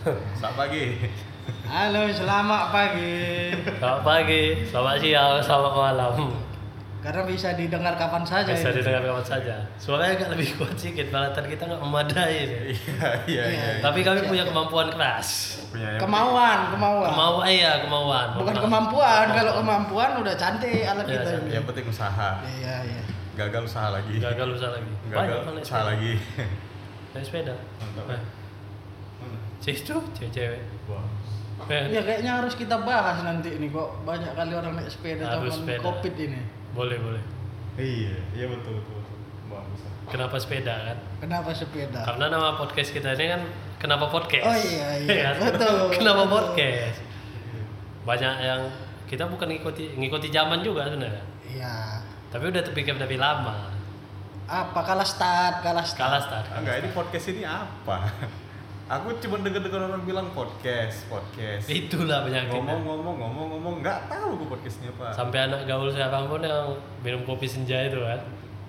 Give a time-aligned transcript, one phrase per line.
[0.00, 0.96] Selamat pagi.
[1.68, 3.12] Halo, selamat pagi.
[3.76, 6.14] Selamat pagi, selamat siang, selamat malam.
[7.00, 8.48] Karena bisa didengar kapan saja.
[8.48, 8.80] Bisa itu.
[8.80, 9.54] didengar kapan saja.
[9.76, 12.36] Suaranya agak lebih kuat sedikit, balatan kita nggak memadai.
[12.44, 12.60] nih.
[12.72, 13.66] Iya, iya, iya.
[13.80, 15.60] Tapi kami punya kemampuan keras.
[15.68, 17.08] Punya Kemauan, kemauan.
[17.12, 18.26] Kemauan, iya kemauan.
[18.40, 19.26] Bukan kemampuan.
[19.32, 21.44] Kalau kemampuan udah cantik alat Iya, kita cantik.
[21.44, 21.52] ini.
[21.56, 22.30] Yang penting usaha.
[22.44, 23.02] Iya, iya.
[23.36, 24.14] Gagal usaha lagi.
[24.16, 24.92] Gagal usaha lagi.
[25.08, 26.12] Gagal Banyak kan usaha lagi.
[27.12, 27.52] Naik sepeda.
[27.80, 28.16] Mantap.
[28.16, 28.20] Eh,
[29.60, 30.60] Situ cewek-cewek.
[30.88, 31.04] Wah.
[31.68, 35.76] Ya kayaknya harus kita bahas nanti ini kok banyak kali orang naik sepeda Harus zaman
[35.76, 35.84] sepeda.
[35.84, 36.40] covid ini.
[36.72, 37.22] Boleh, boleh.
[37.76, 38.96] Iya, iya betul betul.
[38.98, 39.16] betul.
[39.52, 39.80] Bagus.
[40.08, 40.98] Kenapa sepeda kan?
[41.20, 42.00] Kenapa sepeda?
[42.02, 43.42] Karena nama podcast kita ini kan
[43.80, 44.44] Kenapa Podcast?
[44.44, 45.32] Oh iya, iya.
[45.32, 45.36] Kan?
[45.56, 45.88] Betul.
[45.96, 47.00] Kenapa podcast?
[48.04, 48.60] Banyak yang
[49.08, 51.24] kita bukan ngikuti ngikuti zaman juga sebenarnya.
[51.48, 52.04] Iya.
[52.28, 53.72] Tapi udah terpikir dari lama.
[54.44, 56.04] Apa kalah start, kalah start.
[56.04, 56.46] Kalah start.
[56.52, 57.96] Ah, Enggak, ini podcast ini apa?
[58.90, 61.70] Aku cuma dengar-dengar orang bilang podcast, podcast.
[61.70, 62.58] Itulah penyakitnya.
[62.74, 65.14] Ngomong-ngomong, ngomong-ngomong, nggak tahu gue podcastnya apa.
[65.14, 68.18] Sampai anak gaul sekarang pun yang minum kopi senja itu kan.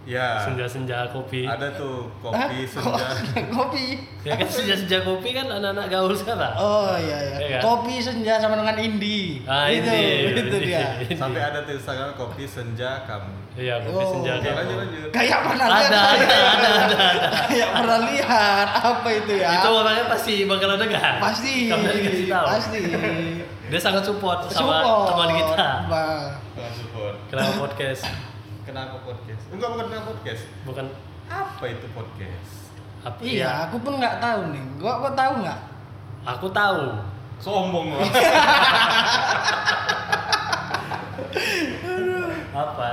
[0.01, 1.45] Ya, Senja-senja kopi.
[1.45, 2.49] ada tuh Hah?
[2.49, 3.05] kopi senja.
[3.57, 3.85] Kopi.
[4.21, 6.53] Ya kan senja-senja kopi kan anak-anak gaul sekarang.
[6.53, 7.57] Oh iya Iya iya.
[7.57, 7.61] kan?
[7.65, 9.41] Kopi senja sama dengan indie.
[9.45, 11.01] Ah, itu, ini, itu dia.
[11.17, 13.40] Sampai ada tuh Instagram kopi senja kamu.
[13.51, 14.11] Iya, kopi Oh.
[14.15, 14.33] senja.
[14.39, 15.09] Lanjut lanjut.
[15.11, 15.91] Kayak pernah Ada, lihat.
[15.91, 17.27] ada, ada, ada, ada.
[17.45, 19.49] Kayak pernah lihat apa itu ya?
[19.53, 21.13] Itu orangnya pasti bakal dengar.
[21.19, 21.53] pasti.
[21.67, 22.45] Kamu dikasih tahu.
[22.47, 22.79] Pasti.
[23.67, 25.03] Dia sangat support sama Support.
[25.05, 25.69] teman kita.
[25.87, 26.27] Bah.
[26.53, 27.15] Jangan support.
[27.27, 28.03] Kenapa podcast?
[28.61, 29.43] Kenapa podcast?
[29.49, 30.41] Enggak bukan kenapa podcast.
[30.63, 30.85] Bukan
[31.27, 32.51] Apa itu podcast?
[33.01, 33.51] apa Iya, ya?
[33.65, 34.63] aku pun nggak tahu nih.
[34.77, 35.59] Gua kok tahu nggak?
[36.23, 36.83] Aku tahu.
[37.37, 38.03] Sombong loh.
[42.53, 42.91] Apa?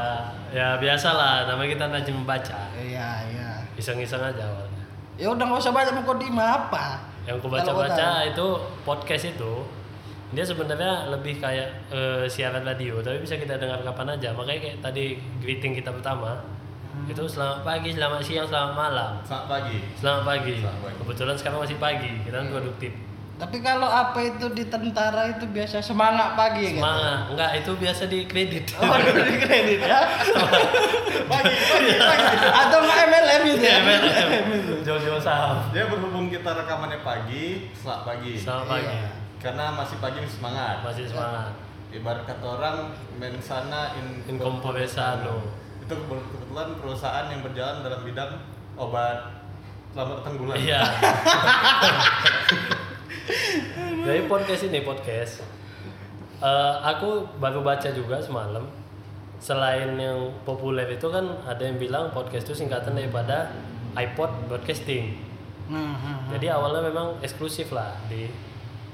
[0.48, 2.58] Ya biasalah, namanya kita rajin membaca.
[2.72, 3.48] Iya, iya.
[3.76, 4.84] Iseng-iseng aja awalnya.
[5.20, 7.04] Ya udah nggak usah baca mukodima apa?
[7.28, 8.46] Yang ku Kalau kau baca-baca itu
[8.86, 9.52] podcast itu
[10.28, 14.32] dia sebenarnya lebih kayak eh, siaran radio, tapi bisa kita dengar kapan aja.
[14.32, 16.36] Makanya kayak tadi greeting kita pertama
[16.88, 17.04] Hmm.
[17.06, 19.12] itu selamat pagi, selamat siang, selamat malam.
[19.22, 19.78] Selamat pagi.
[19.94, 20.54] Selamat pagi.
[20.58, 20.96] Selamat pagi.
[20.98, 22.92] Kebetulan sekarang masih pagi, kita kan produktif.
[23.38, 26.82] Tapi kalau apa itu di tentara itu biasa semangat pagi kan?
[26.82, 27.18] Semangat.
[27.30, 28.64] Enggak, itu biasa di kredit.
[28.74, 28.98] Oh,
[29.30, 30.00] di kredit ya.
[31.30, 32.34] pagi, pagi, pagi.
[32.50, 33.78] Atau nggak MLM itu ya?
[33.78, 34.28] MLM.
[34.82, 35.70] Jual-jual saham.
[35.70, 38.32] Dia berhubung kita rekamannya pagi, selamat pagi.
[38.42, 38.90] Selamat pagi.
[38.90, 39.10] Iya.
[39.38, 40.76] Karena masih pagi masih semangat.
[40.82, 41.54] Masih semangat.
[41.94, 42.76] Ibarat kata orang
[43.22, 45.46] mensana in, In corpore sano.
[45.86, 48.34] Itu kebetulan perusahaan yang berjalan dalam bidang
[48.74, 49.38] obat
[49.94, 50.56] selamat datang bulan.
[50.58, 50.82] Iya.
[54.00, 55.44] Dari podcast ini podcast,
[56.38, 58.64] eh, aku baru baca juga semalam.
[59.38, 63.52] Selain yang populer itu kan ada yang bilang podcast itu singkatan daripada
[63.94, 65.14] iPod broadcasting.
[65.68, 66.16] Nah, nah, nah.
[66.34, 68.26] Jadi awalnya memang eksklusif lah di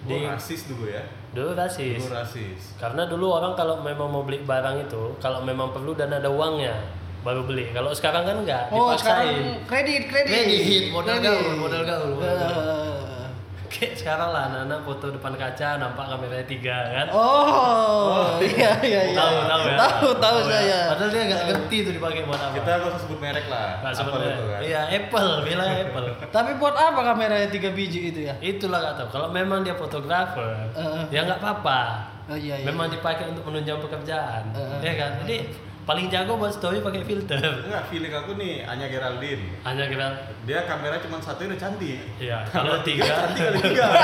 [0.04, 1.00] di Oh, rasis dulu ya.
[1.32, 1.96] dulu rasis.
[1.96, 2.60] Dulu rasis.
[2.76, 6.76] Karena dulu orang kalau memang mau beli barang itu, kalau memang perlu dan ada uangnya
[7.24, 7.72] baru beli.
[7.72, 9.00] Kalau sekarang kan enggak, Oh, dipaksain.
[9.00, 10.28] sekarang kredit, kredit.
[10.28, 12.52] Kredit, modal gaul, modal gaul, modal gaul.
[12.52, 12.83] Eh,
[13.74, 17.06] Kayak sekarang lah anak-anak foto depan kaca nampak kameranya tiga kan.
[17.10, 19.16] Oh, iya iya iya.
[19.16, 19.76] Tahu tahu ya.
[19.76, 20.46] Tahu tahu ya.
[20.46, 20.80] saya.
[20.88, 22.54] Padahal dia nggak ngerti tuh dipakai buat apa.
[22.54, 23.68] Kita nggak usah sebut merek lah.
[23.76, 24.30] Nggak Apa sebenarnya.
[24.30, 24.60] itu kan?
[24.62, 26.06] Iya Apple, bilang Apple.
[26.36, 28.34] Tapi buat apa kameranya tiga biji itu ya?
[28.38, 29.08] Itulah nggak tahu.
[29.10, 31.04] Kalau memang dia fotografer, Eh.
[31.10, 31.80] ya nggak apa-apa.
[32.24, 32.64] Oh iya iya.
[32.64, 34.80] Memang dipakai untuk menunjang pekerjaan, Eh.
[34.80, 35.10] ya kan.
[35.20, 35.36] Jadi
[35.84, 37.36] paling jago buat story pakai filter.
[37.38, 39.52] Enggak, feeling aku nih Anya Geraldine.
[39.62, 40.06] Hanya kita,
[40.42, 42.00] Dia kamera cuma satu udah cantik.
[42.18, 43.04] ya kalau tiga.
[43.04, 43.86] Cantik kali tiga.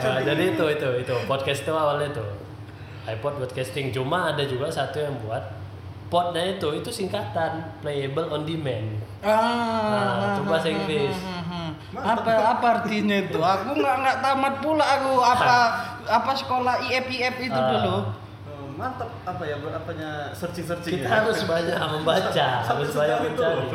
[0.00, 2.22] Nah, jadi itu itu itu podcast itu awalnya itu
[3.04, 3.90] iPod broadcasting.
[3.90, 5.42] Cuma ada juga satu yang buat
[6.06, 9.02] podnya itu itu singkatan playable on demand.
[9.20, 9.34] Ah,
[9.82, 11.16] Nah, itu bahasa Inggris.
[11.92, 13.38] Apa apa artinya itu?
[13.38, 15.54] Aku nggak nggak tamat pula aku apa
[16.00, 17.66] apa sekolah IF IF itu Ah.
[17.68, 17.96] dulu.
[18.80, 23.36] Oh, mantap apa ya apanya searching searching Kita harus banyak membaca, harus banyak itu.
[23.36, 23.68] mencari.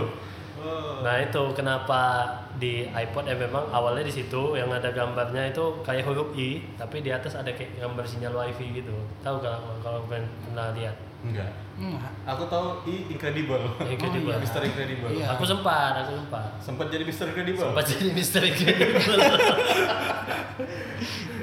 [0.58, 1.06] Oh.
[1.06, 2.26] Nah itu kenapa
[2.58, 7.06] di iPod ya memang awalnya di situ yang ada gambarnya itu kayak huruf I, tapi
[7.06, 8.96] di atas ada kayak gambar sinyal WiFi gitu.
[9.22, 10.98] Tahu kalau kalau kalian pernah lihat?
[11.22, 11.54] Enggak.
[11.78, 12.10] Enggak.
[12.26, 13.62] Aku tahu I Incredible.
[13.94, 14.34] Incredible.
[14.34, 14.42] iya.
[14.42, 15.10] Mister Incredible.
[15.14, 15.26] Iya.
[15.38, 16.44] Aku sempat, aku sempat.
[16.58, 17.62] Sempat jadi Mister Incredible.
[17.70, 19.02] Sempat jadi Mister Incredible.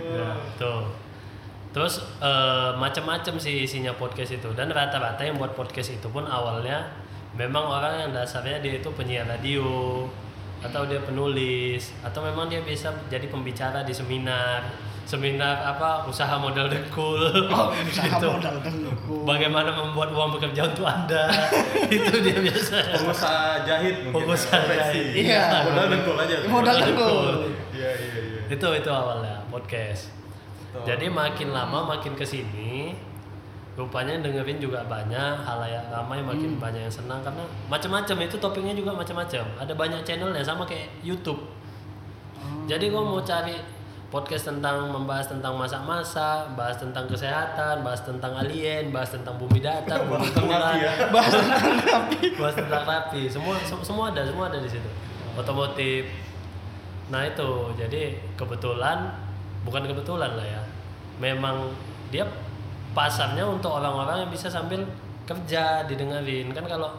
[0.03, 0.29] ya,
[0.59, 0.83] tuh.
[1.73, 6.85] Terus eh, macam-macam sih isinya podcast itu dan rata-rata yang buat podcast itu pun awalnya
[7.33, 10.05] memang orang yang dasarnya dia itu penyiar radio
[10.61, 14.63] atau dia penulis atau memang dia bisa jadi pembicara di seminar
[15.03, 17.19] seminar apa usaha modal dengkul
[17.51, 18.29] Oh, usaha Gitu.
[18.29, 19.27] modal dengkul.
[19.27, 21.27] bagaimana membuat uang bekerja untuk anda
[21.91, 25.01] itu dia biasa pengusaha jahit mungkin Pengusaha ya, profesi.
[25.03, 25.25] jahit.
[25.27, 25.45] Iya.
[25.67, 26.37] modal dengkul aja.
[26.47, 27.27] Modal dengkul.
[27.73, 30.15] iya iya iya itu itu awalnya podcast
[30.73, 30.85] Betul.
[30.89, 32.97] jadi makin lama makin ke sini
[33.73, 38.93] rupanya dengerin juga banyak halayak ramai makin banyak yang senang karena macam-macam itu topiknya juga
[38.93, 41.41] macam-macam ada banyak channelnya sama kayak YouTube
[42.65, 43.57] jadi gua mau cari
[44.13, 50.05] podcast tentang membahas tentang masak-masak, bahas tentang kesehatan, bahas tentang alien, bahas tentang bumi datar,
[50.09, 50.93] bumi Bahas tentang napi ya.
[51.09, 52.27] Bahas tentang napi.
[52.37, 54.85] bahas tentang rapi, semua sem- semua ada, semua ada di situ.
[55.33, 56.13] Otomotif.
[57.09, 58.03] Nah itu, jadi
[58.37, 59.17] kebetulan,
[59.63, 60.63] bukan kebetulan lah ya.
[61.19, 61.71] Memang
[62.11, 62.27] dia
[62.93, 64.85] pasarnya untuk orang-orang yang bisa sambil
[65.25, 66.91] kerja didengarin kan kalau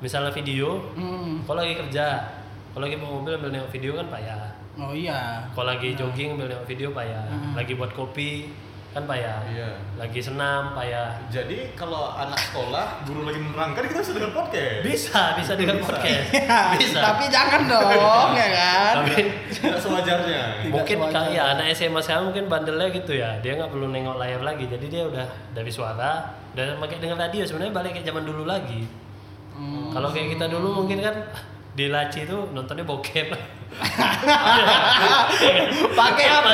[0.00, 1.44] misalnya video, Hmm.
[1.44, 2.24] kalau lagi kerja,
[2.72, 4.40] kalau lagi bawa mobil ambil video kan payah.
[4.76, 5.40] Oh iya.
[5.56, 7.24] Kalau lagi jogging ambil video payah.
[7.24, 7.56] Hmm.
[7.56, 8.52] Lagi buat kopi
[8.96, 9.38] kan payah.
[9.44, 9.68] Iya.
[10.00, 11.20] Lagi senam payah.
[11.28, 14.80] Jadi kalau anak sekolah, guru lagi menerangkan kita bisa dengar podcast.
[14.80, 16.28] Bisa, bisa dengan podcast.
[16.46, 16.98] Ya, Bisa.
[17.02, 18.92] Tapi jangan dong, ya kan?
[19.04, 19.12] Tapi
[19.52, 20.42] Tidak sewajarnya.
[20.64, 24.16] Tidak mungkin kayak ya, anak SMA sekarang mungkin bandelnya gitu ya dia nggak perlu nengok
[24.16, 28.24] layar lagi jadi dia udah dari suara dan pakai dengar radio sebenarnya balik kayak zaman
[28.24, 28.86] dulu lagi
[29.56, 29.88] Hmm.
[29.88, 31.16] kalau kayak kita dulu mungkin kan
[31.72, 33.32] di laci itu nontonnya bokep
[35.96, 36.46] pakai HP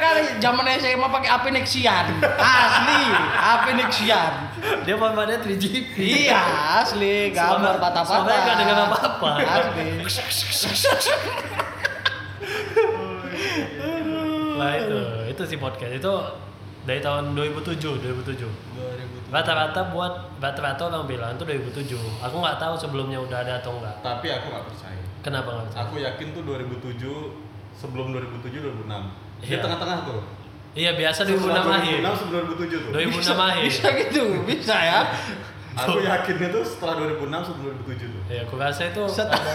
[0.00, 2.06] Kali zaman SMA pakai HP Nexian.
[2.24, 3.02] Asli
[3.36, 4.32] HP Nexian.
[4.80, 5.94] Dia formatnya 3GP
[6.24, 6.40] iya
[6.80, 8.04] asli gambar patah-patah.
[8.24, 9.30] suaranya nggak dengar apa-apa.
[9.44, 9.86] asli.
[14.56, 14.98] Lah itu
[15.28, 15.92] itu sih podcast.
[15.92, 16.12] Itu
[16.80, 18.48] dari tahun 2007 2007
[19.30, 24.00] rata-rata buat rata-rata orang bilang itu 2007 aku nggak tahu sebelumnya udah ada atau enggak
[24.00, 25.00] Tapi aku nggak percaya.
[25.20, 25.82] kenapa nggak percaya?
[25.86, 27.04] Aku yakin tuh 2007
[27.76, 29.29] sebelum 2007 2006.
[29.40, 29.58] Di Iya.
[29.58, 30.20] tengah-tengah tuh.
[30.70, 31.98] Iya biasa 2006 akhir.
[31.98, 32.90] 2006 sebelum 2007 tuh.
[32.92, 33.62] 2006 akhir.
[33.64, 35.00] bisa gitu bisa ya
[35.72, 37.16] Aku yakinnya tuh setelah 2006
[37.46, 38.22] sebelum 2007 tuh.
[38.28, 39.52] Ya, aku rasa itu Set- ada.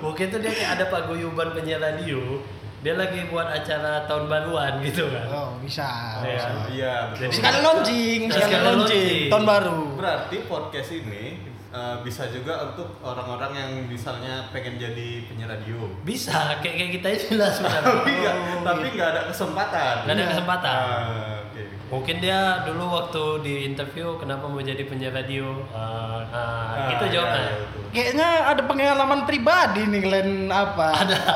[0.00, 2.40] Mungkin tuh dia kayak ada paguyuban penyiar radio.
[2.80, 5.26] Dia lagi buat acara tahun baruan gitu kan.
[5.28, 5.86] oh bisa
[6.18, 6.34] Iya.
[6.34, 6.48] bisa.
[6.68, 7.20] Iya, betul.
[7.22, 9.30] Jadi- sekali launching sekali Sekali launching launching.
[9.30, 11.24] tahun baru Berarti podcast ini
[11.72, 15.88] eh, bisa juga untuk orang-orang yang misalnya pengen jadi penyiar radio.
[16.02, 17.82] Bisa, kayak kayak kita ini lah sebenarnya.
[17.96, 19.94] Tapi nggak, tapi nggak ada kesempatan.
[20.02, 20.30] Nggak ada Iya.
[20.30, 20.76] kesempatan.
[20.76, 21.62] Ah, Oke.
[21.88, 25.60] Mungkin dia dulu waktu di interview kenapa mau jadi penyiar radio.
[25.68, 26.38] Ah, ah,
[26.72, 27.40] Ah, gitu iya, jawabnya.
[27.42, 27.80] iya, betul.
[27.92, 30.88] Kayaknya ada pengalaman pribadi nih Glenn apa?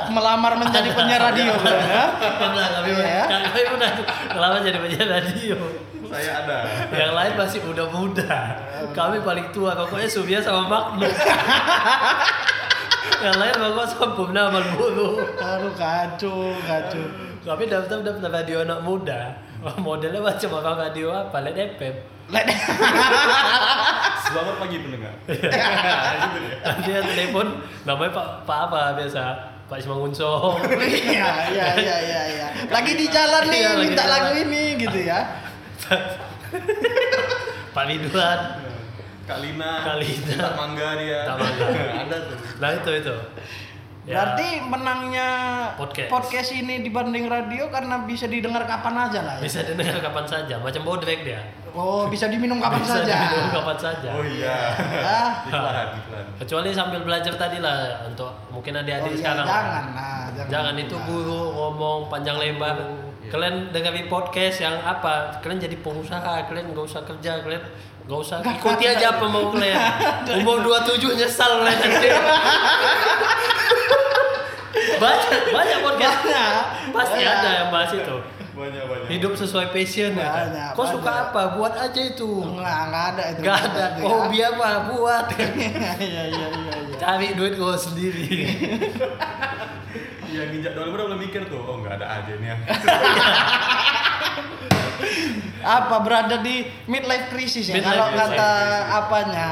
[0.08, 2.04] Melamar menjadi penyiar radio Glenn ya?
[2.16, 3.24] Pernah kami Iya.
[3.26, 3.90] kami pernah
[4.34, 5.56] lama jadi penyiar radio.
[6.08, 6.58] Saya ada.
[6.88, 8.32] Yang lain masih muda-muda.
[8.90, 11.12] Kami paling tua, pokoknya Subia sama Magnus.
[13.16, 15.08] Yang lain pokoknya sempurna Marlboro.
[15.34, 17.04] Aduh kacau, kacau.
[17.42, 19.20] Kami daftar daftar radio anak muda.
[19.78, 21.40] Modelnya macam orang radio apa?
[21.40, 21.94] Led FM.
[22.26, 22.50] Let-
[24.26, 25.14] Selamat pagi pendengar.
[25.26, 25.46] gitu
[26.44, 26.56] ya.
[26.60, 27.46] Nanti yang telepon
[27.84, 29.22] namanya Pak Pak apa biasa?
[29.66, 30.62] Pak Simangunsong.
[30.78, 32.46] Iya, iya, iya, iya, iya.
[32.66, 35.26] Lagi di jalan nih, Iya, minta lagu ini gitu ya.
[37.74, 38.40] Pak Ridwan.
[39.26, 39.72] Kak Lina.
[39.82, 40.34] Kak Lina.
[40.38, 41.20] Tak mangga dia.
[41.26, 41.66] Mangga.
[42.06, 42.38] ada tuh.
[42.62, 43.16] Nah itu itu.
[44.06, 45.28] Ya, Berarti menangnya
[45.74, 46.54] Podcast.
[46.54, 49.42] ini dibanding radio karena bisa didengar kapan aja lah ya.
[49.42, 50.54] bisa didengar kapan saja.
[50.62, 51.42] Macam bodrek dia.
[51.74, 53.14] Oh, bisa diminum kapan bisa saja.
[53.26, 54.08] diminum kapan saja.
[54.14, 54.58] Oh iya.
[55.02, 55.30] Ah.
[56.40, 59.46] Kecuali sambil belajar tadi lah untuk mungkin Oh, adik-adik iya, sekarang.
[59.50, 60.50] jangan lah, jangan.
[60.54, 62.78] Jangan itu guru ngomong panjang lebar.
[63.26, 63.32] Iya.
[63.32, 65.34] Kalian dengerin podcast yang apa?
[65.38, 67.62] Kalian jadi pengusaha, kalian nggak usah kerja, kalian
[68.06, 68.94] nggak usah Nggak ikuti ada.
[68.96, 69.82] aja apa mau kalian.
[70.38, 72.08] Umur 27 nyesal kalian nanti.
[74.96, 76.18] banyak banyak podcast.
[76.22, 76.62] Banyak.
[76.88, 77.34] Pasti Banyak.
[77.34, 78.16] ada yang bahas itu.
[78.56, 79.06] Banyak banyak.
[79.10, 80.24] Hidup sesuai passion ya.
[80.24, 80.46] kan?
[80.48, 81.42] Banyak, Kau suka apa?
[81.52, 82.30] Buat aja itu.
[82.40, 83.40] Enggak, enggak ada itu.
[83.42, 83.84] Gak ada.
[83.92, 84.02] Ya.
[84.02, 84.68] Hobi apa?
[84.88, 85.26] Buat.
[85.36, 86.96] Iya, iya, iya, iya.
[86.96, 88.48] Cari duit kau sendiri.
[90.26, 91.60] Iya nginjak dolar udah belum mikir tuh.
[91.60, 92.56] Oh nggak ada aja nih ya.
[95.66, 98.50] apa berada di midlife crisis ya kalau kata
[98.94, 99.48] apanya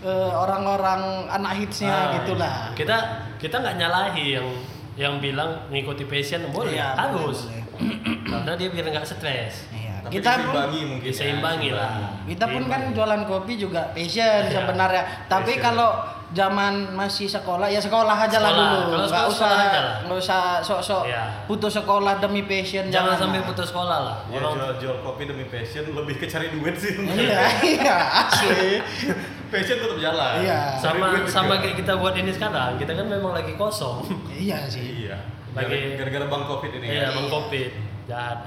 [0.00, 2.96] eh, orang-orang anak hitsnya Ah, gitulah Kita
[3.36, 4.48] kita nggak nyalahi yang
[4.96, 7.62] yang bilang ngikuti passion boleh Iya, harus boleh,
[8.32, 9.68] karena dia biar nggak stres.
[9.70, 9.94] Iya.
[10.02, 11.04] Tapi kita pun diseimbangi mungkin.
[11.04, 11.90] ya, Diseimbangi lah.
[12.24, 14.50] kita pun kan jualan kopi juga passion Iya.
[14.50, 15.62] sebenarnya tapi Passion.
[15.62, 15.88] kalau
[16.28, 19.94] zaman masih sekolah ya sekolah aja lah dulu Kalau nggak sekolah, usah sekolah aja lah.
[20.02, 21.22] nggak usah sok-sok Iya.
[21.44, 23.46] putus sekolah demi passion jangan sampai lah.
[23.46, 24.16] putus sekolah lah.
[24.26, 26.98] Ya Orang jual, jual kopi demi passion lebih ke cari duit sih.
[27.16, 28.82] iya iya asli
[29.46, 30.32] passion tetap jalan.
[30.40, 30.60] Iya.
[30.74, 31.30] Cari sama duit juga.
[31.32, 34.02] sama kayak kita buat ini sekarang, kita kan memang lagi kosong.
[34.32, 35.16] iya sih Iya.
[35.52, 37.08] lagi Gara-gara bang covid ini iya ya.
[37.12, 37.70] bang covid
[38.04, 38.38] jahat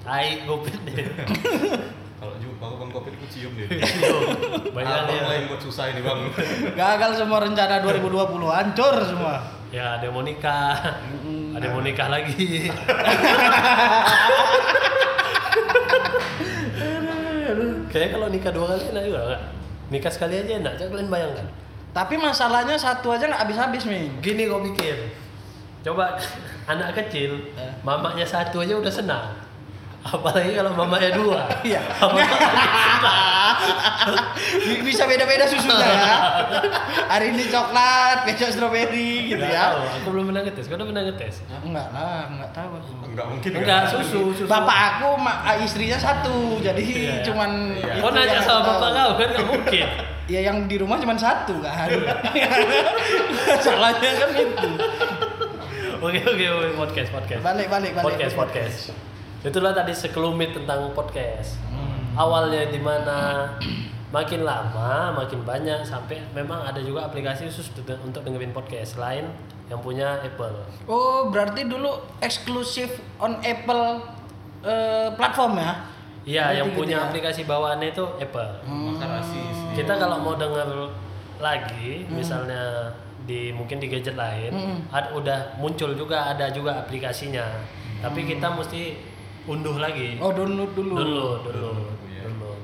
[0.00, 1.06] tai covid deh
[2.18, 3.66] Kalau jumpa bang covid aku cium dia.
[4.74, 6.18] banyak Abang ya lain buat susah ini bang.
[6.74, 8.10] Gagal semua rencana 2020,
[8.50, 9.34] hancur semua.
[9.68, 10.80] ya ada yang mau nikah
[11.52, 12.72] ada yang mau nikah lagi
[17.88, 19.42] Kayaknya kalau nikah dua kali enak juga nggak?
[19.88, 21.46] Nikah sekali aja enak, coba kalian bayangkan.
[21.96, 24.12] Tapi masalahnya satu aja nggak habis-habis, Min.
[24.20, 25.08] Gini kau pikir,
[25.80, 26.20] coba
[26.72, 27.72] anak kecil, Eh.
[27.80, 29.32] mamanya satu aja udah senang.
[30.08, 31.40] Apalagi kalau mamanya dua.
[31.60, 31.80] Iya.
[34.84, 36.16] Bisa beda-beda susunya ya.
[37.08, 39.74] Hari ini coklat, besok stroberi gitu ya.
[39.74, 40.64] tahu, aku belum pernah ngetes.
[40.68, 41.34] Kau udah pernah ngetes?
[41.60, 42.92] Enggak lah, enggak tahu aku.
[43.04, 43.50] Enggak mungkin.
[43.58, 43.92] Enggak, kan?
[43.92, 44.48] susu, susu.
[44.48, 45.08] Bapak aku
[45.60, 47.24] istrinya satu, jadi Iya, iya.
[47.26, 47.92] cuman Iya.
[47.98, 49.86] itu Kau nanya sama bapak kau kan nggak mungkin.
[50.28, 51.88] Ya yang di rumah cuma satu kan.
[53.64, 54.70] Salahnya kan itu.
[55.98, 57.42] Oke oke oke podcast podcast.
[57.42, 58.06] Balik balik balik.
[58.06, 58.78] podcast podcast.
[59.40, 61.58] Itulah tadi sekelumit tentang podcast.
[61.68, 62.14] Hmm.
[62.14, 63.46] Awalnya di mana
[64.16, 67.68] makin lama makin banyak sampai memang ada juga aplikasi khusus
[68.00, 69.28] untuk- dengerin podcast selain
[69.68, 70.64] yang punya Apple.
[70.84, 74.00] Oh, berarti dulu eksklusif on Apple
[74.64, 75.72] eh, platform ya?
[76.24, 77.06] Iya, yang gitu punya ya?
[77.06, 78.50] aplikasi bawaannya itu Apple.
[78.64, 79.56] Maka rasis.
[79.72, 80.66] Kita kalau mau denger
[81.38, 82.90] lagi, misalnya
[83.22, 84.78] di mungkin di gadget lain, Hmm.
[84.90, 87.44] ad- udah muncul juga ada juga aplikasinya.
[88.00, 88.96] Tapi kita mesti
[89.48, 90.16] unduh lagi.
[90.18, 90.94] Oh, download dulu.
[90.94, 91.76] Download, download,
[92.06, 92.22] Iya.
[92.26, 92.60] download.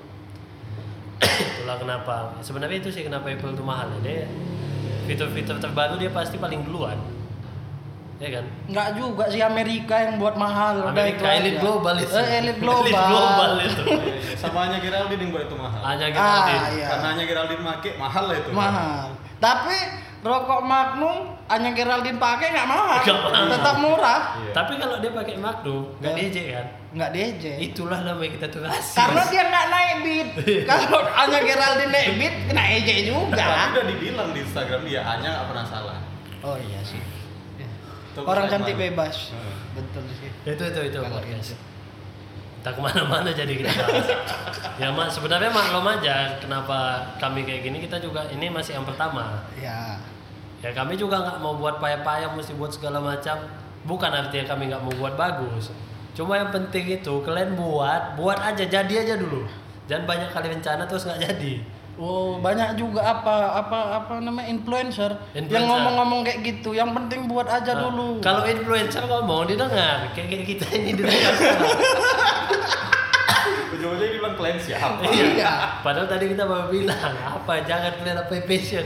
[1.24, 2.14] Itulah kenapa.
[2.38, 3.98] Sebenarnya itu sih kenapa Apple itu mahal ya.
[4.02, 4.28] Dia
[5.04, 6.96] fitur-fitur terbaru dia pasti paling duluan.
[8.16, 8.44] Ya kan?
[8.64, 10.86] Enggak juga sih Amerika yang buat mahal.
[10.86, 11.60] Amerika itu elit aja.
[11.60, 12.12] global itu.
[12.14, 12.86] Eh, elit global.
[12.86, 13.82] Elit global itu.
[13.82, 14.36] Iya, iya.
[14.38, 15.80] Sama hanya Geraldine yang buat itu mahal.
[15.82, 16.86] Hanya kita Ah, iya.
[16.88, 18.50] Karena hanya Geraldine make mahal lah itu.
[18.52, 19.00] Mahal.
[19.36, 19.76] Tapi
[20.24, 23.04] rokok Magnum hanya Geraldine pakai nggak mahal.
[23.52, 24.20] Tetap murah.
[24.40, 24.52] Iya.
[24.56, 26.20] Tapi kalau dia pakai Magnum, nggak Ya.
[26.24, 26.66] DJ kan?
[26.96, 27.44] Nggak DJ.
[27.60, 28.64] Itulah namanya kita tuh.
[28.64, 30.28] Karena dia nggak naik beat.
[30.70, 33.44] Kalau hanya Geraldine naik beat, kena EJ Tapi juga.
[33.44, 35.98] udah dibilang di Instagram dia hanya nggak pernah salah.
[36.40, 37.02] Oh iya sih.
[38.14, 39.34] Itu Orang keren cantik bebas.
[39.34, 39.54] Hmm.
[39.74, 40.30] Betul sih.
[40.46, 41.52] itu itu itu podcast.
[41.52, 41.56] gitu.
[42.64, 44.08] Kita ke mana-mana jadi kita bahas.
[44.80, 49.44] ya mak sebenarnya maklum aja kenapa kami kayak gini kita juga ini masih yang pertama.
[49.58, 49.98] Ya.
[50.64, 53.36] Ya kami juga nggak mau buat payah-payah mesti buat segala macam.
[53.84, 55.68] Bukan artinya kami nggak mau buat bagus.
[56.16, 59.44] Cuma yang penting itu kalian buat, buat aja jadi aja dulu.
[59.84, 61.60] Jangan banyak kali rencana terus nggak jadi.
[61.94, 65.68] Oh, banyak juga apa apa apa namanya influencer, yang Influencer.
[65.68, 66.74] ngomong-ngomong kayak gitu.
[66.74, 68.18] Yang penting buat aja Nah, dulu.
[68.18, 71.34] Kalau influencer ngomong didengar, kayak kayak kita ini didengar.
[73.84, 75.04] Ujung-ujungnya dia bilang klien siapa?
[75.36, 75.52] Iya.
[75.84, 78.84] Padahal tadi kita baru bilang apa jangan kalian apa passion.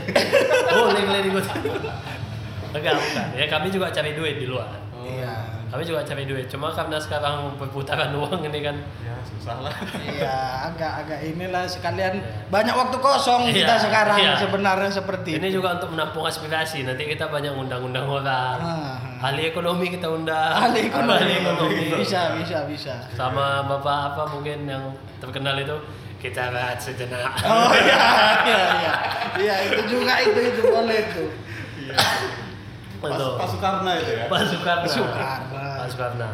[0.69, 1.45] Boleh kalian ikut.
[2.69, 3.27] Enggak, bukan.
[3.33, 4.67] Ya kami juga cari duit di luar.
[4.91, 5.33] Oh, Iya.
[5.69, 6.45] Kami juga cari duit.
[6.45, 9.73] Cuma karena sekarang perputaran uang ini kan Ya susah lah.
[10.01, 10.37] Iya,
[10.67, 14.33] agak-agak inilah sekalian banyak waktu kosong Iya, kita sekarang iya.
[14.35, 15.57] sebenarnya seperti ini itu.
[15.57, 16.83] juga untuk menampung aspirasi.
[16.83, 18.57] Nanti kita banyak undang-undang orang.
[18.59, 18.97] Ah.
[19.19, 20.55] Ahli ekonomi kita undang.
[20.55, 21.19] Ahli ekonomi.
[21.19, 21.83] Ahli ekonomi.
[21.91, 22.95] Bisa, bisa, bisa.
[23.11, 25.75] Sama bapak apa mungkin yang terkenal itu
[26.23, 27.27] kita bahas sejenak.
[27.43, 27.99] Oh iya,
[28.47, 28.93] iya, iya.
[29.35, 31.25] Iya, itu juga itu itu boleh itu.
[32.99, 33.31] Pas, Betul.
[33.35, 34.25] Pak Soekarno itu ya.
[34.31, 34.87] Pak Soekarno.
[34.87, 35.59] Soekarno.
[35.83, 36.27] Pak Soekarno.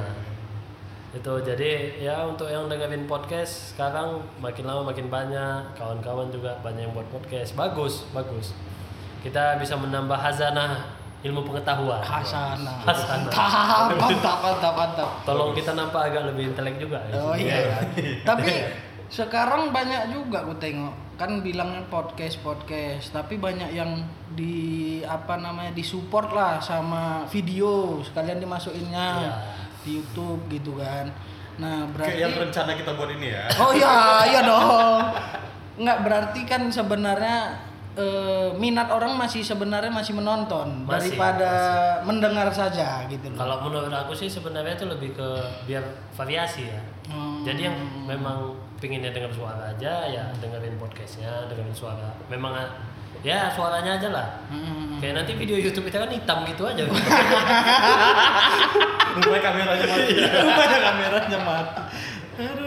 [1.17, 6.85] Itu jadi ya untuk yang dengerin podcast sekarang makin lama makin banyak, kawan-kawan juga banyak
[6.85, 7.57] yang buat podcast.
[7.57, 8.53] Bagus, bagus.
[9.25, 12.01] Kita bisa menambah hazanah ilmu pengetahuan.
[12.01, 12.83] Hasanah.
[12.83, 13.31] Hasanah.
[13.31, 15.09] Mantap, mantap, mantap, mantap.
[15.23, 16.99] Tolong kita nampak agak lebih intelek juga.
[17.05, 17.13] ya.
[17.15, 17.77] Oh Iya iya.
[18.21, 18.51] Tapi
[19.15, 24.03] sekarang banyak juga aku tengok kan bilangnya podcast podcast tapi banyak yang
[24.35, 29.33] di apa namanya disupport lah sama video sekalian dimasukinnya Iya.
[29.79, 31.07] di YouTube gitu kan
[31.55, 33.43] nah berarti Kayak yang rencana kita buat ini ya.
[33.55, 33.95] oh iya
[34.27, 35.01] iya dong
[35.79, 37.37] nggak berarti kan sebenarnya
[37.95, 41.51] eh, minat orang masih sebenarnya masih menonton Masih, daripada
[42.03, 45.29] mendengar saja gitu loh Kalau menurut aku sih sebenarnya itu lebih ke
[45.65, 45.83] biar
[46.15, 46.81] variasi ya.
[47.09, 47.43] Hmm.
[47.43, 52.11] Jadi yang memang pinginnya dengar suara aja ya dengerin podcastnya, dengerin suara.
[52.27, 52.53] Memang
[53.23, 54.27] ya suaranya aja lah.
[54.51, 55.01] Hmm.
[55.01, 56.83] Kayak nanti video YouTube kita kan hitam gitu aja.
[59.15, 60.13] Rupanya kameranya mati.
[60.19, 61.81] Rupanya kameranya mati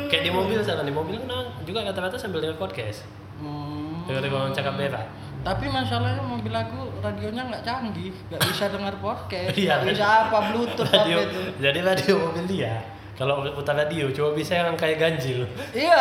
[0.09, 3.05] Kayak di mobil sana di mobil kan juga kata-kata sambil denger podcast.
[3.37, 3.78] Hmm.
[4.09, 5.07] Dengar orang cakap berak.
[5.39, 9.79] Tapi masalahnya mobil aku radionya nggak canggih, nggak bisa dengar podcast, Iya.
[9.79, 11.41] nggak bisa apa Bluetooth apa Radio, itu.
[11.61, 12.75] jadi radio mobil dia
[13.15, 15.43] kalau putar radio cuma bisa yang kayak ganjil.
[15.75, 15.99] Iya,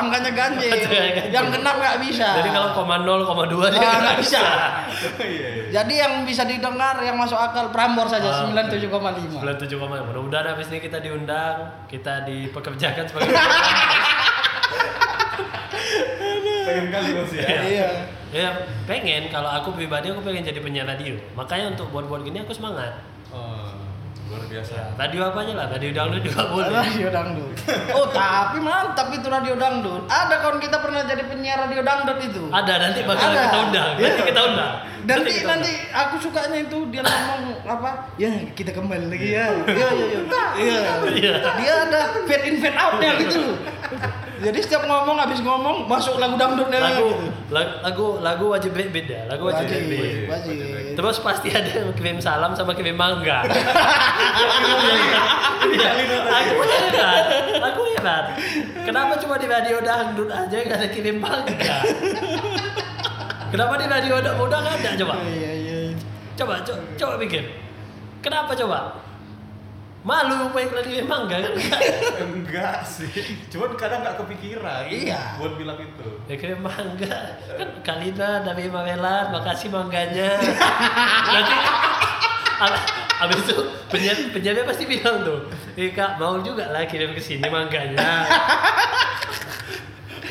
[0.00, 0.72] angkanya ganjil.
[0.72, 1.28] Ganjil.
[1.28, 2.40] yang genap nggak bisa.
[2.40, 4.40] Jadi kalau koma 0, koma 2 dia Ah, nggak bisa.
[5.20, 5.68] Iya, iya.
[5.70, 8.48] Jadi yang bisa didengar yang masuk akal Prambor saja Ah.
[8.48, 9.44] 97,5.
[9.44, 10.00] 97 koma.
[10.02, 13.28] Mudah-mudahan habis ini kita diundang, kita dipekerjakan sebagai
[16.64, 17.44] Pengen kali bos ya.
[17.44, 17.88] Iya.
[18.32, 18.48] ya
[18.84, 21.14] pengen kalau aku pribadi aku pengen jadi penyiar radio.
[21.32, 22.98] Makanya untuk buat-buat gini aku semangat.
[23.30, 23.70] Oh,
[24.26, 24.72] luar biasa.
[24.74, 26.70] Ya, radio apa aja lah, radio dangdut juga boleh.
[26.72, 27.54] Radio dangdut.
[27.92, 30.02] Oh, tapi mantap itu radio dangdut.
[30.06, 32.42] Ada kawan kita pernah jadi penyiar radio dangdut itu.
[32.48, 33.38] Ada nanti bakal Ada.
[33.40, 33.90] kita undang.
[33.94, 34.24] Nanti Iya.
[34.26, 34.72] kita undang.
[35.04, 37.90] Nanti kita nanti aku sukanya itu dia ngomong apa?
[38.16, 39.46] Ya kita kembali lagi ya.
[39.68, 40.20] Iya iya iya.
[40.56, 40.78] Iya.
[41.12, 41.34] Iya.
[41.54, 43.42] Dia ada fade in fade outnya gitu.
[44.44, 47.16] Jadi setiap ngomong habis ngomong masuk lagu dangdutnya lagu
[47.48, 50.94] lagu lagu lagu wajib beda lagu wajib Wajib, beda wajib.
[50.94, 53.40] terus pasti ada yang kirim salam sama kirim mangga.
[55.64, 55.90] Iya,
[56.28, 57.24] aku heran
[57.56, 58.24] aku heran.
[58.84, 61.76] Kenapa cuma di radio dangdut aja gak ada kirim mangga?
[63.48, 65.14] Kenapa di radio udah udah ada coba?
[65.24, 65.78] Iya iya.
[66.36, 67.42] coba coba coba pikir.
[68.20, 68.92] Kenapa coba
[70.04, 71.56] malu pengen kirim mangga kan
[72.20, 73.08] Enggak sih.
[73.48, 74.84] Cuman kadang nggak kepikiran.
[74.84, 75.40] Iya.
[75.40, 76.08] Buat bilang itu.
[76.28, 80.36] Ya kirim mangga kan Kalina dari Mamelan makasih mangganya
[81.26, 81.56] nanti
[82.54, 82.84] ab-
[83.24, 83.56] abis itu
[83.88, 88.28] penyiar penyiarnya pasti bilang tuh eh kak mau juga lah kirim ke sini mangganya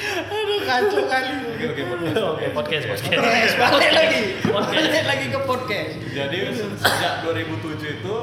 [0.04, 1.32] Aduh kacau kali.
[1.48, 2.18] Oke oke podcast.
[2.22, 4.20] oke podcast podcast Podcast balik lagi.
[4.44, 4.84] Podcast.
[4.84, 5.92] Balik lagi ke podcast.
[6.12, 6.38] Jadi
[6.76, 8.16] sejak 2007 itu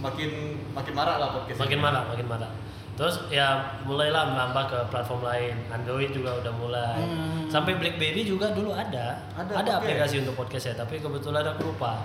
[0.00, 0.30] makin
[0.70, 1.58] makin marah lah podcast.
[1.58, 1.84] makin ini.
[1.84, 2.50] marah makin marah
[2.92, 3.48] terus ya
[3.82, 7.48] mulailah merambah ke platform lain Android juga udah mulai Hmm.
[7.48, 9.76] sampai BlackBerry juga dulu ada Ada ada, podcast.
[9.78, 12.04] aplikasi untuk podcast ya tapi kebetulan aku lupa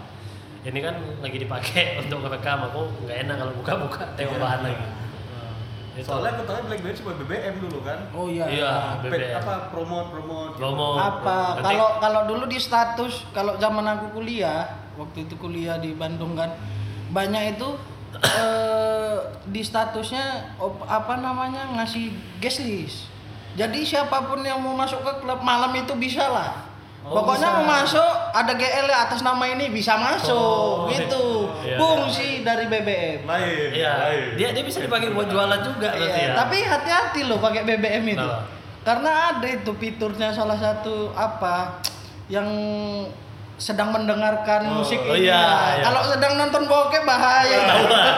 [0.62, 4.88] ini kan lagi dipakai untuk ngerekam aku nggak enak kalau buka-buka tengok bahan lagi
[5.96, 6.12] Itu.
[6.12, 8.00] Soalnya aku tahu BlackBerry cuma BBM dulu kan.
[8.12, 8.44] Oh iya.
[8.46, 9.00] Iya.
[9.00, 9.40] BBM.
[9.40, 10.52] apa promote promote.
[10.52, 10.60] gitu.
[10.60, 10.90] Promo.
[10.94, 16.36] apa kalau kalau dulu di status kalau zaman aku kuliah waktu itu kuliah di Bandung
[16.36, 16.52] kan
[17.16, 17.70] banyak itu
[18.20, 19.16] eh,
[19.48, 23.08] di statusnya op- apa namanya ngasih guest list
[23.56, 26.52] jadi siapa pun yang mau masuk ke klub malam itu bisa lah
[27.06, 27.58] Oh, pokoknya bisa.
[27.62, 31.78] mau masuk ada GL -nya atas nama ini bisa masuk Oh, gitu iya.
[31.78, 33.70] fungsi dari BBM Lain.
[33.70, 34.26] Iya, lain.
[34.34, 36.34] dia dia bisa dipakai buat jualan juga Iya, ya.
[36.34, 38.18] tapi hati-hati loh pakai BBM itu.
[38.18, 38.50] Kenapa?
[38.82, 41.78] Karena ada itu fiturnya salah satu apa
[42.26, 42.50] yang
[43.56, 45.32] sedang mendengarkan Oh, musik oh ini.
[45.32, 45.80] iya, ya.
[45.80, 45.84] iya.
[45.88, 47.64] Kalau sedang nonton bokep bahaya.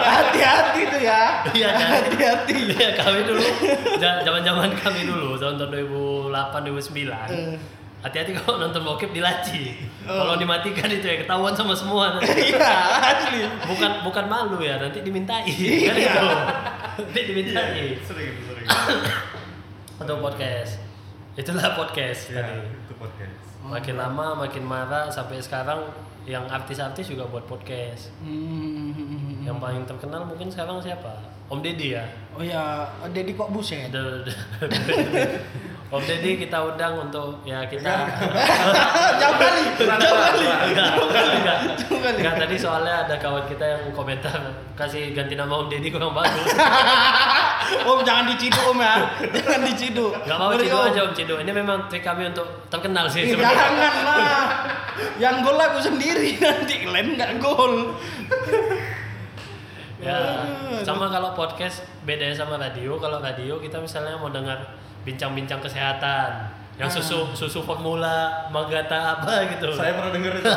[0.02, 1.45] Hati-hati tuh ya.
[1.54, 1.88] Iya kan?
[2.02, 2.56] Hati-hati.
[2.73, 3.41] Iya, kami dulu
[4.02, 6.34] zaman-zaman kami dulu tahun 2008
[6.73, 7.30] 2009.
[7.30, 7.58] Eh.
[7.97, 9.78] Hati-hati kalau nonton bokep dilaci.
[10.06, 10.13] Oh.
[10.15, 12.17] Kalau dimatikan itu ya ketahuan sama semua.
[12.17, 12.73] Iya,
[13.06, 13.45] asli.
[13.67, 15.45] bukan bukan malu ya, nanti dimintai.
[15.45, 15.86] Iya.
[15.86, 16.28] Kan itu.
[16.97, 17.69] Nanti dimintai.
[17.73, 18.67] Iya, sering sering.
[19.97, 20.82] Untuk podcast.
[21.34, 22.65] Itulah podcast Iya, tadi.
[22.65, 23.47] itu podcast.
[23.65, 25.88] Makin lama makin marah sampai sekarang
[26.28, 28.12] yang artis-artis juga buat podcast.
[28.20, 29.48] Hmm.
[29.48, 31.24] Yang paling terkenal mungkin sekarang siapa?
[31.48, 32.04] Om Deddy ya.
[32.36, 33.88] Oh ya, Deddy kok buset.
[35.88, 37.88] Om Deddy kita undang untuk ya kita
[39.23, 39.63] Jauh kali.
[39.80, 40.43] Jauh kali.
[40.76, 41.08] Jauh
[42.04, 42.19] kali.
[42.19, 44.36] enggak tadi soalnya ada kawan kita yang komentar
[44.76, 46.52] kasih ganti nama Om Deddy kurang bagus.
[47.88, 48.95] Om jangan diciduk Om ya.
[49.32, 50.12] Jangan diciduk.
[50.28, 50.88] Gak mau Om.
[50.91, 51.39] aja Om Cido.
[51.39, 53.56] Ini memang trik kami untuk terkenal sih Ih, sebenarnya.
[53.56, 54.45] jangan lah.
[55.23, 57.95] Yang gol aku sendiri nanti kalian nggak gol.
[59.97, 60.19] Ya,
[60.84, 63.00] sama kalau podcast bedanya sama radio.
[63.00, 66.93] Kalau radio kita misalnya mau dengar bincang-bincang kesehatan, yang Ah.
[66.93, 69.72] susu susu formula, magata apa gitu.
[69.72, 70.46] Saya pernah dengar itu.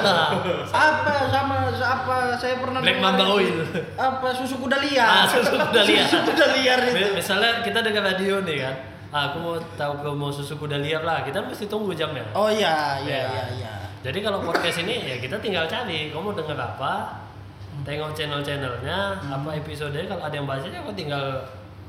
[0.91, 3.25] Apa sama apa saya pernah Black dengar Mamba.
[3.33, 3.57] Oil.
[3.95, 5.07] Apa susu kuda liar.
[5.07, 6.05] Ah, susu kuda liar.
[6.05, 6.95] susu kuda liar itu.
[6.99, 8.75] Mi- Misalnya kita dengar radio nih kan,
[9.09, 12.27] ah, aku mau tahu promo susu kuda liar lah, kita mesti tunggu jamnya.
[12.33, 13.25] Oh iya iya Ya.
[13.25, 13.73] iya iya.
[14.01, 17.21] Jadi kalau podcast ini ya kita tinggal cari, kamu denger apa,
[17.81, 19.37] tengok channel-channelnya, Hmm.
[19.37, 21.21] apa episodenya, kalau ada yang bahasanya aku tinggal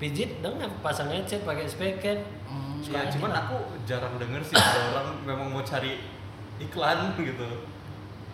[0.01, 2.17] pijit, dengar, pasang headset, pakai speaker.
[2.43, 6.01] Hmm, Ya, cuman aku jarang denger sih ada orang memang mau cari
[6.57, 7.69] iklan gitu.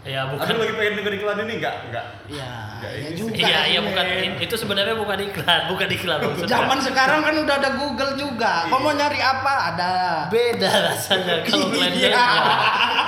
[0.02, 2.06] Ya Aku bukan lagi pengen denger iklan ini enggak enggak.
[2.26, 3.36] Iya, Nggak iya ini juga.
[3.36, 4.06] Iya, iya bukan
[4.40, 6.48] itu sebenarnya bukan iklan, bukan iklan maksudnya.
[6.50, 8.54] Zaman sekarang kan udah ada Google juga.
[8.72, 9.54] Kau mau nyari apa?
[9.76, 9.92] Ada.
[10.32, 12.28] beda rasanya kalau kalian Iya.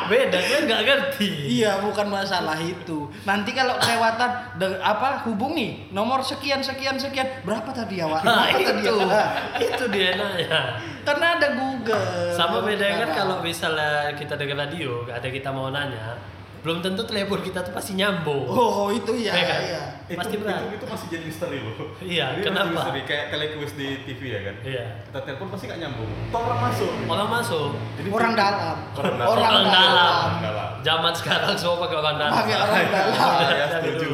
[0.10, 1.30] Beda, kalian nggak ngerti.
[1.62, 3.08] Iya, bukan masalah itu.
[3.24, 4.32] Nanti kalau kelewatan
[4.82, 7.46] apa hubungi nomor sekian sekian sekian.
[7.46, 8.26] Berapa tadi ya, Wak?
[8.26, 9.26] Nah, Berapa tadi itu, ya?
[9.70, 10.60] itu dia nanya.
[11.06, 12.34] Karena ada Google.
[12.34, 16.18] Sama bedanya kan kalau misalnya kita dengar radio, ada kita mau nanya,
[16.60, 18.44] belum tentu telepon kita tuh pasti nyambung.
[18.46, 19.32] Oh, itu ya.
[19.32, 19.60] Iya kan?
[19.62, 19.82] Iya.
[20.06, 20.60] itu, Pasti berat.
[20.60, 22.66] itu, itu masih jadi misteri loh Iya, Jadi kenapa?
[22.66, 24.86] masih misteri kayak telequiz di TV ya kan Iya.
[25.06, 27.70] kita telepon pasti nggak nyambung toh orang masuk Orang masuk.
[27.96, 28.76] Jadi Orang dalam.
[28.92, 29.28] Orang dalam.
[29.30, 29.70] Orang Orang dalam.
[29.70, 30.20] dalam.
[30.20, 30.70] Orang dalam.
[30.80, 32.34] Zaman sekarang semua pakai orang dalam.
[32.36, 33.14] Pakai orang dalam.
[33.16, 34.10] Ah, ya setuju.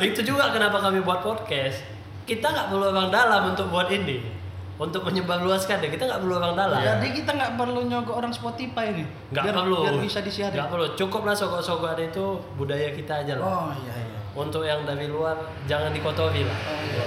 [0.00, 1.78] Itu juga kenapa kami buat podcast.
[2.22, 4.41] Kita nggak perlu orang dalam untuk buat ini.
[4.80, 6.80] Untuk menyebarluaskan deh, kita nggak perlu orang dalam.
[6.80, 9.06] Jadi kita nggak perlu nyogok orang Spotify nih.
[9.30, 9.78] Nggak perlu.
[9.84, 10.56] Biar bisa disiarin.
[10.56, 10.86] Nggak perlu.
[10.96, 12.24] Cukup lah sogok-sogok ada itu
[12.56, 13.44] budaya kita aja lah.
[13.44, 14.18] Oh iya iya.
[14.32, 15.36] Untuk yang dari luar
[15.68, 16.58] jangan dikotori lah.
[16.72, 17.04] Oh, iya.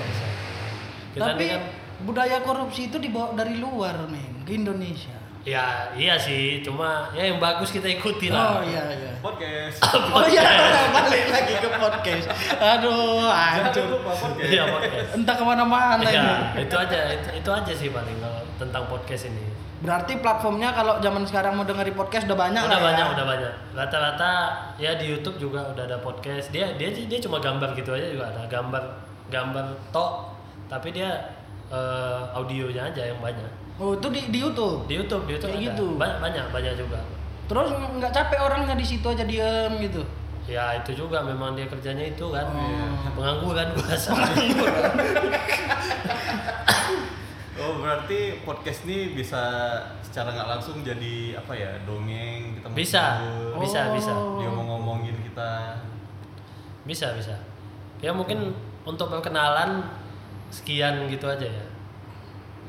[1.17, 1.61] Kita Tapi ini kan
[2.05, 5.24] budaya korupsi itu dibawa dari luar nih ke Indonesia.
[5.45, 8.59] Ya iya sih, cuma ya yang bagus kita ikuti lah.
[8.59, 9.13] Oh iya iya.
[9.21, 9.77] podcast
[10.17, 10.41] Oh iya,
[10.89, 12.25] balik lagi ke podcast.
[12.57, 14.01] Aduh, hancur.
[14.01, 15.09] podcast Iya podcast.
[15.13, 16.21] Entah ke mana-mana Ya,
[16.57, 16.65] ini.
[16.65, 19.45] itu aja, itu, itu aja sih paling kalau tentang podcast ini.
[19.85, 22.85] Berarti platformnya kalau zaman sekarang mau dengerin podcast udah banyak udah lah ya.
[22.89, 23.53] banyak, udah banyak.
[23.77, 24.31] Rata-rata
[24.81, 26.49] ya di YouTube juga udah ada podcast.
[26.49, 28.81] Dia dia dia cuma gambar gitu aja juga ada gambar
[29.29, 30.11] gambar tok,
[30.65, 31.13] tapi dia
[31.69, 33.49] eh, audionya aja yang banyak.
[33.75, 34.87] Oh, itu di, di YouTube.
[34.87, 35.67] Di YouTube, di YouTube Kayak ada.
[35.75, 35.85] gitu.
[35.99, 36.99] Banyak, banyak banyak juga.
[37.45, 40.01] Terus nggak capek orangnya di situ aja diem gitu.
[40.45, 42.45] Ya itu juga memang dia kerjanya itu kan.
[42.53, 43.13] Oh.
[43.17, 44.13] Pengangguran gua rasa.
[47.55, 49.41] oh berarti podcast ini bisa
[50.03, 53.03] secara nggak langsung jadi apa ya dongeng kita Bisa.
[53.23, 54.13] ngobrol, Bisa, bisa.
[54.39, 55.79] dia mau ngomongin kita
[56.85, 57.33] bisa, bisa.
[57.97, 58.53] Ya mungkin
[58.85, 59.81] untuk perkenalan
[60.49, 61.65] sekian gitu aja ya.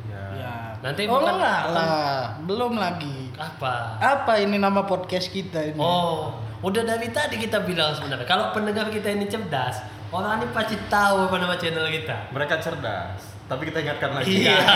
[0.07, 0.55] ya, Ya.
[0.81, 3.33] Nanti oh bukan- bukan- lah, belum lagi.
[3.35, 3.97] Apa?
[3.99, 5.79] Apa ini nama podcast kita ini?
[5.79, 10.77] Oh, udah dari tadi kita bilang sebenarnya kalau pendengar kita ini cerdas, orang ini pasti
[10.87, 12.31] tahu apa nama channel kita.
[12.31, 14.59] mereka cerdas tapi kita ingatkan lagi Iya.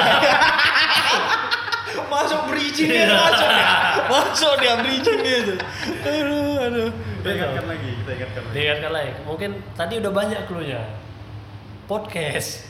[2.06, 3.18] masuk bridging dia Iya.
[3.18, 3.70] masuk ya.
[4.06, 5.54] Masuk dia bridging gitu.
[6.00, 6.88] Aduh, aduh.
[7.20, 9.10] kita ingatkan lagi kita ingatkan lagi Diingatkan lagi.
[9.26, 10.82] Mungkin tadi udah banyak clue-nya.
[11.84, 12.69] Podcast.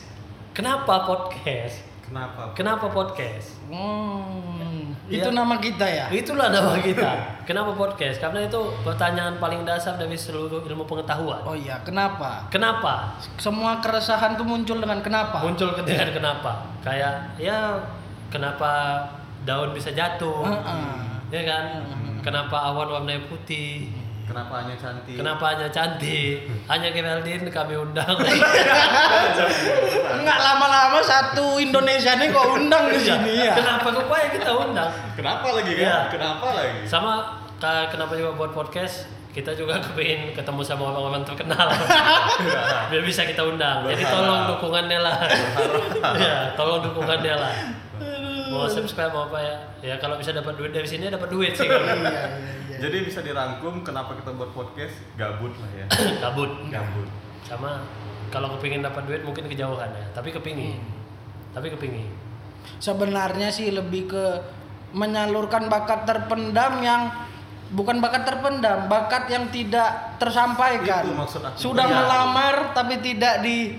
[0.51, 1.79] Kenapa podcast?
[2.03, 3.55] kenapa Kenapa podcast?
[3.71, 5.23] Hmm, Iya.
[5.23, 6.05] itu nama kita ya.
[6.11, 7.39] Itulah nama kita.
[7.47, 8.19] Kenapa podcast?
[8.19, 11.39] Karena itu pertanyaan paling dasar dari seluruh ilmu pengetahuan.
[11.47, 12.47] Oh iya, kenapa?
[12.51, 13.15] Kenapa?
[13.39, 15.39] Semua keresahan tuh muncul dengan kenapa?
[15.39, 16.67] Muncul dengan kenapa?
[16.83, 17.79] Kayak ya
[18.27, 19.03] kenapa
[19.47, 20.43] daun bisa jatuh?
[20.43, 20.91] Heeh.
[21.31, 21.65] Ya kan?
[22.23, 23.87] Kenapa awan warnanya putih?
[24.31, 26.35] Kenapa hanya cantik Kenapa hanya cantik?
[26.65, 28.15] Hanya Geraldine kami undang.
[30.15, 33.53] Enggak lama-lama satu Indonesia nih kok undang ke sini ya.
[33.53, 34.89] Kenapa rupanya kita undang?
[35.13, 35.97] kenapa lagi kan Iya.
[36.09, 37.13] kenapa lagi Sama
[37.61, 39.05] kenapa juga buat podcast?
[39.31, 41.71] Kita juga kepingin ketemu sama orang-orang terkenal.
[42.91, 43.87] Biar bisa kita undang.
[43.87, 45.23] Jadi tolong dukungannya lah.
[46.19, 47.53] ya, tolong dukungannya lah.
[48.51, 49.55] Mau subscribe mau apa ya?
[49.79, 51.63] Ya kalau bisa dapat duit dari sini dapat duit sih.
[51.63, 52.27] Iya, iya, iya.
[52.81, 55.85] Jadi bisa dirangkum kenapa kita buat podcast gabut lah ya
[56.23, 56.49] Kabut.
[56.67, 57.07] gabut
[57.45, 57.85] Sama
[58.27, 60.05] kalau kepingin dapat duit mungkin kejauhan ya.
[60.11, 60.79] Tapi kepingin.
[61.51, 62.07] Tapi kepingin.
[62.79, 64.25] Sebenarnya sih lebih ke
[64.91, 67.11] menyalurkan bakat terpendam yang
[67.69, 71.03] bukan bakat terpendam, bakat yang tidak tersampaikan.
[71.03, 71.55] Itu maksud aku.
[71.59, 71.95] Sudah Iya.
[71.97, 73.75] melamar tapi tidak di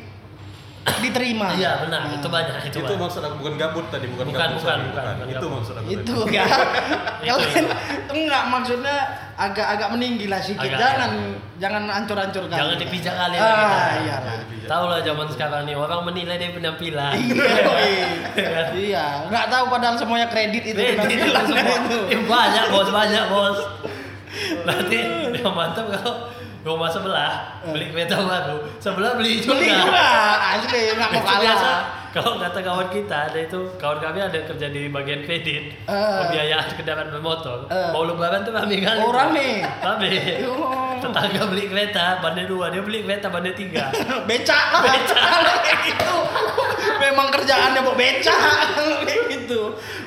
[0.82, 1.54] diterima.
[1.54, 2.74] Iya benar, itu banyak itu.
[2.74, 2.98] itu banyak.
[2.98, 5.50] maksud aku bukan gabut tadi bukan, Bukan, gabut bukan, sorry, bukan, bukan itu gabut.
[5.54, 6.34] maksud aku Itu tadi.
[6.34, 6.44] ya.
[7.22, 7.66] Itu, Kalian
[8.12, 8.96] enggak maksudnya
[9.32, 10.68] agak-agak meninggi lah sedikit.
[10.68, 11.10] Agak, jangan
[11.56, 12.56] jangan hancur-hancurkan.
[12.56, 13.46] Jangan dipijak kali kita.
[13.48, 14.36] Ah, iya lah.
[14.62, 17.12] Tahu lah zaman sekarang nih orang menilai dari penampilan.
[17.14, 19.06] Iya, iya.
[19.26, 21.76] Nggak tahu padahal semuanya kredit itu Kredit itu semua.
[21.78, 21.98] itu.
[22.10, 23.58] Eh, banyak bos, banyak bos.
[24.66, 24.98] Nanti
[25.32, 26.14] yang mantap kalau
[26.62, 27.32] rumah sebelah
[27.64, 29.58] beli kereta baru, sebelah beli juga.
[29.58, 30.08] Beli juga,
[30.52, 31.82] asli nggak mau kalah.
[32.12, 36.16] kalau kata kawan kita ada itu kawan kami ada kerja di bagian kredit Eh.
[36.22, 37.66] pembiayaan kendaraan bermotor.
[37.66, 37.88] Eh.
[37.90, 39.00] mau lebaran tuh rame kali.
[39.00, 39.64] Oh, rame?
[39.80, 40.12] rame.
[40.44, 40.94] Oh.
[41.00, 43.90] tetangga beli kereta bandnya dua dia beli kereta bandnya tiga.
[44.28, 44.82] Becak lah.
[45.02, 46.14] Kalau kayak gitu.
[47.02, 48.38] Memang kerjaannya mau becak.
[48.70, 49.60] Kalau kayak gitu.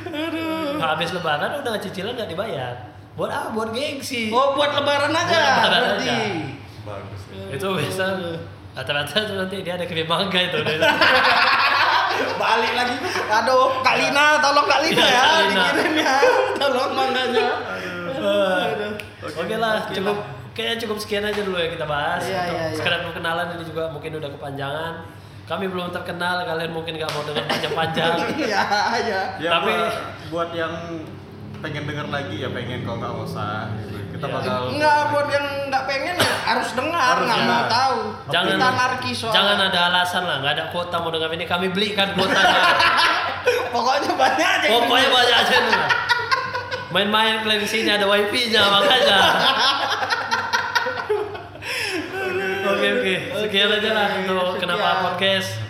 [0.07, 0.79] Aduh.
[0.79, 5.47] Habis lebaran udah cicilan nggak dibayar buat apa buat gengsi oh buat lebaran aja Buat
[5.57, 6.19] lebaran berarti aja.
[6.83, 8.05] bagus itu biasa
[8.75, 10.57] rata-rata tuh nanti dia ada krim mangga itu
[12.35, 12.95] balik lagi
[13.27, 15.63] aduh Kalina tolong Kalina Iya, ya Kalina.
[15.65, 16.15] dikirim ya
[16.61, 17.47] tolong mangganya
[18.15, 18.95] Aduh.
[19.35, 20.17] Oke lah, cukup
[20.51, 22.23] kayaknya cukup sekian aja dulu ya kita bahas.
[22.23, 22.73] Iya, Untuk iya, iya.
[22.73, 24.93] sekedar perkenalan ini juga mungkin udah kepanjangan.
[25.45, 28.13] Kami belum terkenal, kalian mungkin nggak mau dengar panjang-panjang.
[28.53, 28.63] ya
[28.95, 29.93] ya ya Tapi- buat,
[30.31, 30.73] buat yang
[31.65, 33.73] pengen denger lagi ya pengen kalau nggak usah
[34.13, 34.35] kita iya.
[34.37, 37.97] bakal nggak buat yang nggak pengen ya harus dengar nggak mau tahu.
[38.29, 41.45] Jangan kita narki soal jangan ada alasan lah nggak ada kuota mau dengar ini.
[41.49, 42.61] Kami belikan kuotanya
[43.73, 44.67] pokoknya banyak aja.
[44.69, 45.57] Pokoknya banyak aja
[46.93, 49.19] main-main kalian di sini ada wifi nya makanya.
[52.65, 53.15] Oke oke.
[53.45, 55.64] Sekian aja lah untuk kenapa podcast.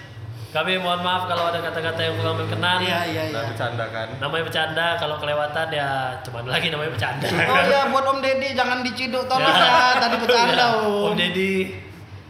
[0.55, 2.79] Kami mohon maaf kalau ada kata-kata yang kurang berkenan.
[2.79, 3.35] Iya iya iya.
[3.35, 4.07] Nah, bercanda kan.
[4.23, 5.89] Namanya bercanda, kalau kelewatan ya
[6.23, 7.27] cuman lagi namanya bercanda.
[7.27, 9.99] Oh iya buat Om Deddy jangan diciduk tolong ya.
[9.99, 11.11] Tadi bercanda Ya, Om.
[11.11, 11.53] Om Deddy,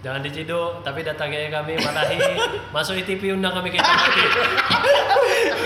[0.02, 2.18] jangan diciduk, tapi datangi kami marahi.
[2.74, 4.28] Masuk ITV undang kami ke hitam putih.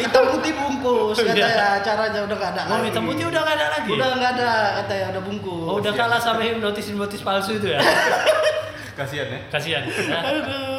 [0.03, 1.31] Hitam putih bungkus Iya.
[1.31, 2.61] katanya acaranya udah nggak ada.
[2.67, 2.87] Oh, lagi.
[2.91, 3.89] hitam putih udah gak ada lagi.
[3.95, 4.51] Udah nggak ada
[4.83, 5.63] katanya udah bungkus.
[5.63, 7.79] Oh, udah kalah sama hipnotis-hipnotis palsu itu ya.
[8.99, 9.39] Kasihan ya.
[9.47, 9.83] Kasihan.
[9.87, 10.19] Ya.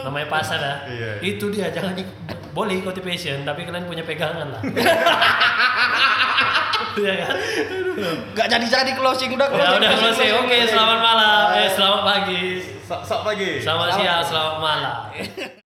[0.05, 0.75] Namanya pasar ya.
[0.85, 1.11] Iya.
[1.25, 2.05] Itu dia jangan di
[2.51, 4.63] boleh ikuti passion tapi kalian punya pegangan lah.
[6.91, 7.37] Iya kan?
[8.35, 10.43] Nggak jadi jadi closing udah Ya udah selesai.
[10.43, 11.45] Oke, selamat malam.
[11.55, 12.43] Eh, selamat pagi.
[12.83, 13.63] Sok pagi.
[13.63, 14.97] Selamat siang, selamat malam.